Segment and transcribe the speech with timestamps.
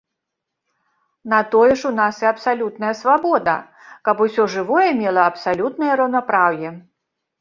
[1.33, 3.55] На тое ж у нас і абсалютная свабода,
[4.09, 6.69] каб усё жывое мела абсалютнае раўнапраўе.